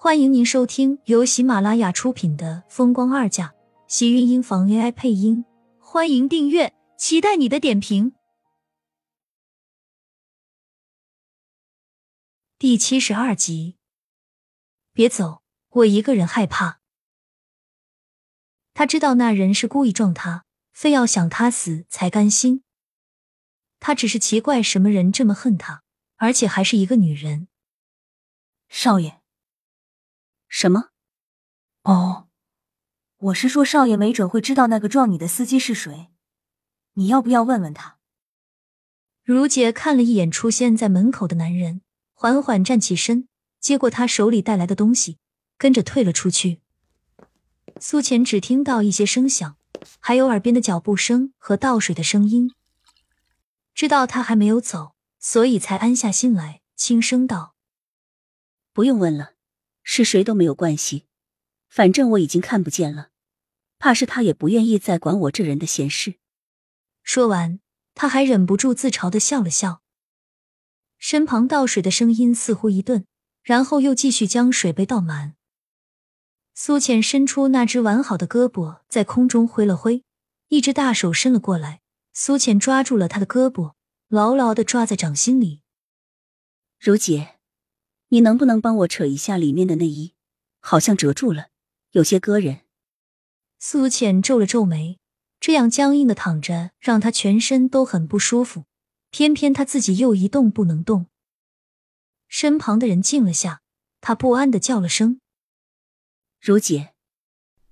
[0.00, 3.48] 欢迎您收听由喜马拉雅出品的《风光二嫁》，
[3.88, 5.44] 喜运音房 AI 配音。
[5.80, 8.12] 欢迎订阅，期待你的点评。
[12.60, 13.76] 第七十二集，
[14.92, 16.78] 别走，我一个人害怕。
[18.74, 22.62] 他知道那人是故意撞他，非要想他死才甘心。
[23.80, 25.82] 他只是奇怪，什么人这么恨他，
[26.18, 27.48] 而且还是一个女人。
[28.68, 29.17] 少爷。
[30.60, 30.88] 什么？
[31.84, 32.26] 哦，
[33.18, 36.08] 我是说，少爷没准会知道那个撞你的司机是谁，
[36.94, 37.98] 你要不要问问他？
[39.22, 43.28] 如姐看了一眼出现在门口的男人，缓缓站起身，
[43.60, 45.18] 接过他手里带来的东西，
[45.56, 46.60] 跟着退了出去。
[47.78, 49.56] 苏浅只听到一些声响，
[50.00, 52.52] 还有耳边的脚步声和倒水的声音，
[53.72, 57.54] 知道他还没有走，所以才安下心来，轻声道
[58.74, 59.34] ：“不用问了。”
[59.90, 61.06] 是谁都没有关系，
[61.70, 63.08] 反正我已经看不见了，
[63.78, 66.16] 怕是他也不愿意再管我这人的闲事。
[67.02, 67.60] 说完，
[67.94, 69.80] 他还忍不住自嘲的笑了笑。
[70.98, 73.06] 身旁倒水的声音似乎一顿，
[73.42, 75.36] 然后又继续将水杯倒满。
[76.54, 80.04] 苏浅伸出那只完好的胳膊，在空中挥了挥，
[80.48, 81.80] 一只大手伸了过来，
[82.12, 83.72] 苏浅抓住了他的胳膊，
[84.08, 85.62] 牢牢的抓在掌心里。
[86.78, 87.37] 如姐。
[88.10, 90.14] 你能不能帮我扯一下里面的内衣？
[90.60, 91.48] 好像折住了，
[91.92, 92.60] 有些割人。
[93.58, 94.98] 苏浅皱了皱眉，
[95.40, 98.64] 这样僵硬的躺着，让他全身都很不舒服。
[99.10, 101.06] 偏偏他自己又一动不能动。
[102.28, 103.62] 身旁的人静了下，
[104.00, 105.20] 他不安的叫了声
[106.40, 106.92] ：“如姐。”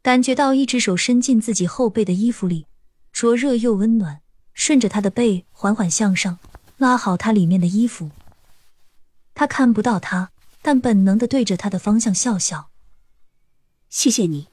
[0.00, 2.66] 感觉到一只手伸进自己后背的衣服里，
[3.12, 4.22] 灼热又温暖，
[4.54, 6.38] 顺着他的背缓缓向上，
[6.78, 8.10] 拉好他里面的衣服。
[9.38, 12.70] 他看不到他，但本能的对着他的方向笑笑。
[13.88, 14.48] 谢谢你。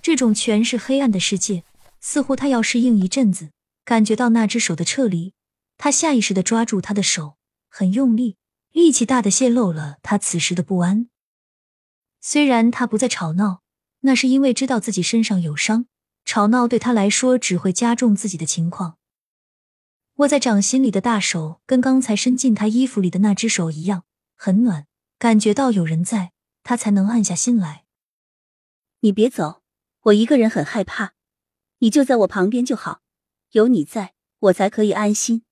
[0.00, 1.64] 这种全是黑暗的世界，
[2.00, 3.50] 似乎他要适应一阵子。
[3.84, 5.34] 感觉到那只手的撤离，
[5.76, 7.34] 他下意识的抓住他的手，
[7.68, 8.36] 很用力，
[8.70, 11.08] 力气大的泄露了他此时的不安。
[12.20, 13.62] 虽然他不再吵闹，
[14.02, 15.86] 那是因为知道自己身上有伤，
[16.24, 18.98] 吵闹对他来说只会加重自己的情况。
[20.20, 24.04] 握在掌心里的大手，跟刚才伸进他衣服里的那只手一样，
[24.36, 24.86] 很暖。
[25.18, 26.32] 感觉到有人在，
[26.62, 27.86] 他才能按下心来。
[29.00, 29.62] 你别走，
[30.02, 31.12] 我一个人很害怕，
[31.78, 33.00] 你就在我旁边就好，
[33.52, 35.44] 有你在我才可以安心。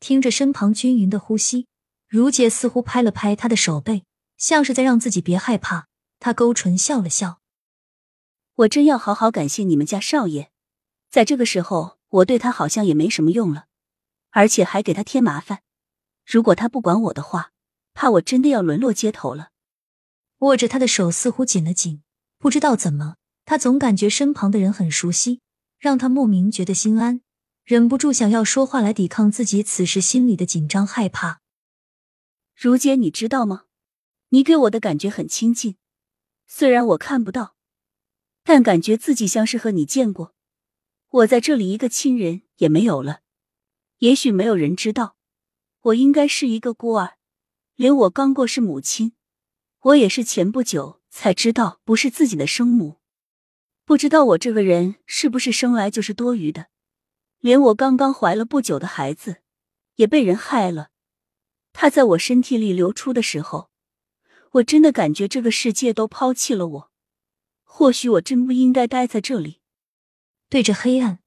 [0.00, 1.66] 听着身旁均匀的呼吸，
[2.08, 4.04] 如姐似乎拍了拍他的手背，
[4.38, 5.88] 像是在让自己别害怕。
[6.18, 7.42] 他勾唇笑了笑
[8.64, 10.50] ：“我真要好好感谢你们家少爷，
[11.10, 13.66] 在这个时候，我对他好像也没什么用了。”
[14.34, 15.62] 而且还给他添麻烦，
[16.26, 17.52] 如果他不管我的话，
[17.94, 19.50] 怕我真的要沦落街头了。
[20.38, 22.02] 握着他的手似乎紧了紧，
[22.38, 25.40] 不知道怎么，他总感觉身旁的人很熟悉，
[25.78, 27.20] 让他莫名觉得心安，
[27.62, 31.40] 忍不住想要说话来抵抗自己此时心里的紧张害怕。
[32.56, 33.66] 如姐，你知道吗？
[34.30, 35.76] 你给我的感觉很亲近，
[36.48, 37.54] 虽然我看不到，
[38.42, 40.34] 但感觉自己像是和你见过。
[41.08, 43.20] 我在这里一个亲人也没有了。
[44.04, 45.16] 也许没有人知道，
[45.80, 47.16] 我应该是一个孤儿，
[47.74, 49.14] 连我刚过世母亲，
[49.80, 53.00] 我也是前不久才知道不是自己的生母。
[53.86, 56.66] 不知道我这个人是不是生来就是多余的，
[57.38, 59.38] 连我刚刚怀了不久的孩子，
[59.94, 60.90] 也被人害了。
[61.72, 63.70] 他在我身体里流出的时候，
[64.50, 66.90] 我真的感觉这个世界都抛弃了我。
[67.62, 69.62] 或许我真不应该待在这里。
[70.50, 71.20] 对着黑暗，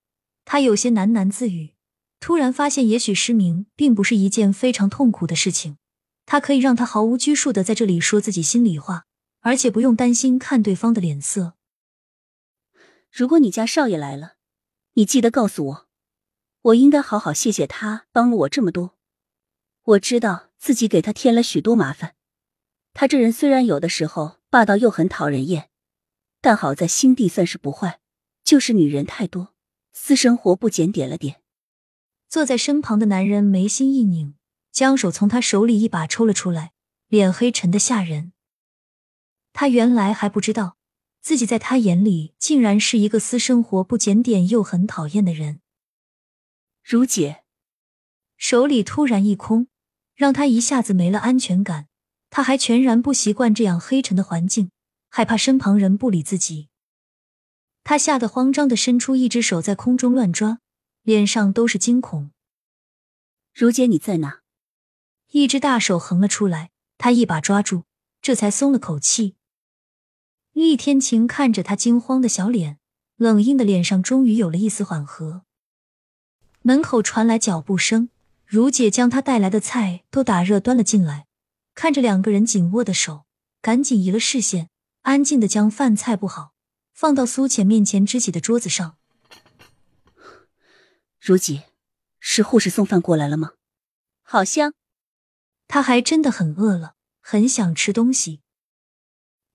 [0.46, 1.74] 他有些喃喃自语。
[2.20, 5.78] 突然发现，也许失明并不是一件非常痛苦的事情。
[6.26, 9.06] 他可以让他毫无拘束的在这里说自己心里话，
[9.40, 11.54] 而且不用担心看对方的脸色。
[13.10, 14.34] 如果你家少爷来了，
[14.94, 15.88] 你记得告诉我，
[16.64, 18.98] 我应该好好谢谢他帮了我这么多。
[19.84, 22.16] 我知道自己给他添了许多麻烦。
[22.94, 25.70] 他这人虽然有的时候霸道又很讨人厌，
[26.42, 28.02] 但好在心地算是不坏，
[28.44, 29.54] 就是女人太多，
[29.94, 31.42] 私生活不检点了点。
[32.30, 34.36] 坐在身旁的男人眉心一拧，
[34.72, 36.74] 将手从他手里一把抽了出来，
[37.08, 38.34] 脸黑沉的吓人。
[39.54, 40.78] 他原来还不知道，
[41.22, 45.62] 自己在他眼里竟然是一个私生活不检点又很讨厌的人。
[46.84, 47.44] 如姐，
[48.38, 49.68] 手里突然一空，
[50.14, 51.88] 让他一下子没了安全感。
[52.30, 54.70] 他还全然不习惯这样黑沉的环境，
[55.10, 56.68] 害怕身旁人不理自己。
[57.86, 60.60] 他吓得慌张的伸出一只手在空中乱抓。
[61.08, 62.32] 脸上都是惊恐。
[63.54, 64.42] 如姐，你在哪？
[65.32, 67.86] 一只大手横了出来，他一把抓住，
[68.22, 69.38] 这才松了口气。
[70.52, 72.78] 厉天晴看着他惊慌的小脸，
[73.16, 75.44] 冷硬的脸上终于有了一丝缓和。
[76.64, 78.10] 门口传来脚步声，
[78.46, 81.28] 如姐将她带来的菜都打热端了进来，
[81.74, 83.24] 看着两个人紧握的手，
[83.62, 84.70] 赶紧移了视线，
[85.04, 86.52] 安静的将饭菜布好
[86.94, 88.97] 放到苏浅面前支起的桌子上。
[91.28, 91.66] 如姐，
[92.22, 93.52] 是护士送饭过来了吗？
[94.24, 94.74] 好香。
[95.68, 98.40] 他还真的很饿了，很想吃东西。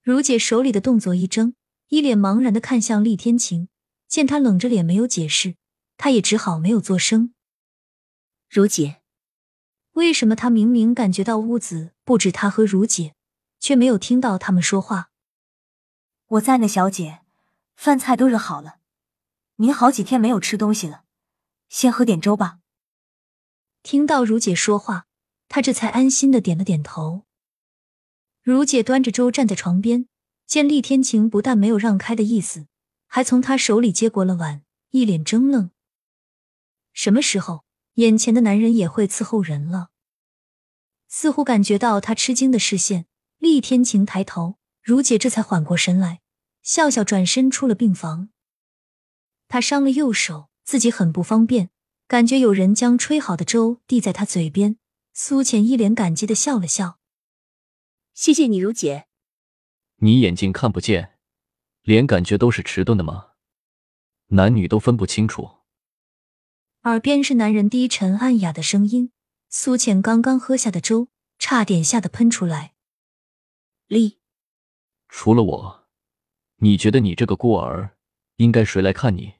[0.02, 1.54] 如姐手里的动作一怔，
[1.88, 3.70] 一脸茫然的看向厉天晴，
[4.06, 5.56] 见他冷着脸没有解释，
[5.96, 7.32] 他也只好没有作声。
[8.50, 9.00] 如姐，
[9.92, 13.14] 为什么他明明感觉到屋子不止他和如姐，
[13.58, 15.08] 却没有听到他们说话？
[16.26, 17.22] 我在呢，小姐，
[17.74, 18.76] 饭菜都热好了。
[19.56, 21.04] 您好几天没有吃东西了，
[21.72, 22.58] 先喝点粥吧。
[23.82, 25.06] 听到如姐说话。
[25.54, 27.26] 他这才安心的点了点头。
[28.42, 30.08] 如姐端着粥站在床边，
[30.46, 32.68] 见厉天晴不但没有让开的意思，
[33.06, 35.70] 还从他手里接过了碗，一脸怔愣。
[36.94, 37.66] 什么时候，
[37.96, 39.90] 眼前的男人也会伺候人了？
[41.06, 43.04] 似乎感觉到他吃惊的视线，
[43.36, 46.22] 厉天晴抬头，如姐这才缓过神来，
[46.62, 48.30] 笑笑转身出了病房。
[49.48, 51.70] 他伤了右手，自己很不方便，
[52.06, 54.78] 感觉有人将吹好的粥递在他嘴边。
[55.14, 56.98] 苏浅一脸感激的笑了笑，
[58.14, 59.06] 谢谢你，如姐。
[59.96, 61.18] 你眼睛看不见，
[61.82, 63.32] 连感觉都是迟钝的吗？
[64.28, 65.58] 男女都分不清楚。
[66.84, 69.12] 耳边是男人低沉暗哑的声音。
[69.50, 71.08] 苏浅刚刚喝下的粥，
[71.38, 72.72] 差点吓得喷出来。
[73.86, 74.18] 丽，
[75.10, 75.88] 除了我，
[76.56, 77.98] 你觉得你这个孤儿
[78.36, 79.34] 应该谁来看你？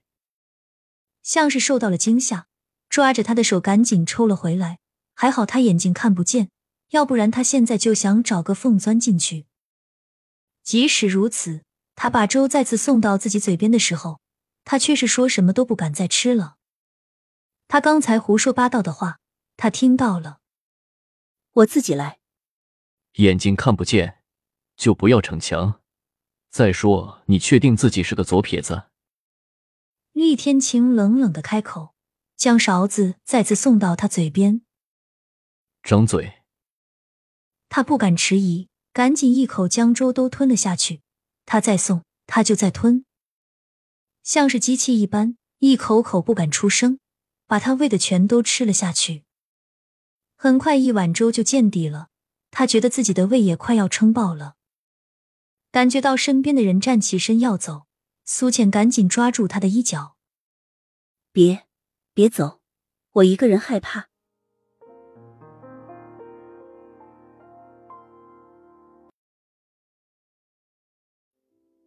[1.23, 2.47] 像是受到了惊吓，
[2.89, 4.79] 抓着他的手赶紧抽了回来。
[5.15, 6.51] 还好他眼睛看不见，
[6.91, 9.47] 要不然他现在就想找个缝钻进去。
[10.63, 11.63] 即使如此，
[11.95, 14.21] 他把粥再次送到自己嘴边的时候，
[14.65, 16.57] 他却是说什么都不敢再吃了。
[17.69, 19.19] 他刚才胡说八道的话，
[19.57, 20.39] 他听到了。
[21.53, 22.19] 我自己来。
[23.17, 24.23] 眼睛看不见，
[24.77, 25.81] 就不要逞强。
[26.51, 28.85] 再说，你确定自己是个左撇子？
[30.23, 31.97] 厉天晴冷冷的开口，
[32.37, 34.63] 将勺子再次送到他嘴边。
[35.83, 36.45] 张嘴！
[37.69, 41.01] 他不敢迟疑，赶紧一口将粥都吞了下去。
[41.45, 43.05] 他再送，他就再吞，
[44.23, 47.01] 像是机器一般，一口口不敢出声，
[47.49, 49.25] 把他喂的全都吃了下去。
[50.37, 52.11] 很快，一碗粥就见底了。
[52.53, 54.55] 他觉得自己的胃也快要撑爆了。
[55.73, 57.87] 感觉到身边的人站起身要走，
[58.25, 60.17] 苏浅赶紧抓住他的衣角
[61.33, 61.67] ：“别，
[62.15, 62.61] 别走，
[63.13, 64.09] 我一个人害怕。”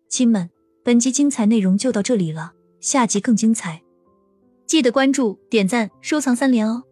[0.10, 0.50] 亲们，
[0.84, 3.84] 本集精彩内容就到这里了，下集更精彩，
[4.66, 6.84] 记得关注、点赞、收藏三连哦，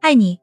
[0.00, 0.38] 爱你。